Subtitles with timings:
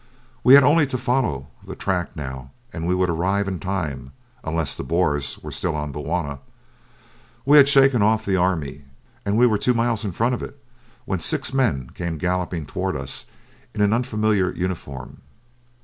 [0.43, 4.75] We had only to follow the track now and we would arrive in time unless
[4.75, 6.39] the Boers were still on Bulwana.
[7.45, 8.85] We had shaken off the army,
[9.27, 10.57] and we were two miles in front of it,
[11.05, 13.25] when six men came galloping toward us
[13.75, 15.21] in an unfamiliar uniform.